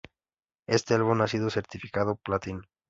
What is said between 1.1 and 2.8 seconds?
ha sido certificado "Platino".